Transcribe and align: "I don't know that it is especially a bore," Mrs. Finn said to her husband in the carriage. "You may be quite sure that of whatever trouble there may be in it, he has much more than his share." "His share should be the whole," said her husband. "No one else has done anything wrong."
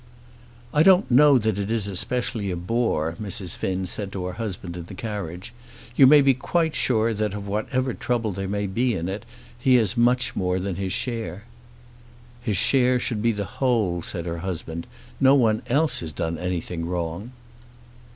"I 0.73 0.81
don't 0.81 1.11
know 1.11 1.37
that 1.37 1.59
it 1.59 1.69
is 1.69 1.87
especially 1.87 2.49
a 2.49 2.55
bore," 2.55 3.11
Mrs. 3.21 3.55
Finn 3.55 3.85
said 3.85 4.11
to 4.13 4.25
her 4.25 4.33
husband 4.33 4.75
in 4.75 4.85
the 4.85 4.95
carriage. 4.95 5.53
"You 5.95 6.07
may 6.07 6.21
be 6.21 6.33
quite 6.33 6.73
sure 6.73 7.13
that 7.13 7.35
of 7.35 7.47
whatever 7.47 7.93
trouble 7.93 8.31
there 8.31 8.47
may 8.47 8.65
be 8.65 8.95
in 8.95 9.07
it, 9.07 9.27
he 9.59 9.75
has 9.75 9.95
much 9.95 10.35
more 10.35 10.59
than 10.59 10.73
his 10.77 10.91
share." 10.91 11.43
"His 12.41 12.57
share 12.57 12.97
should 12.97 13.21
be 13.21 13.31
the 13.31 13.45
whole," 13.45 14.01
said 14.01 14.25
her 14.25 14.39
husband. 14.39 14.87
"No 15.19 15.35
one 15.35 15.61
else 15.67 15.99
has 15.99 16.11
done 16.11 16.39
anything 16.39 16.87
wrong." 16.87 17.33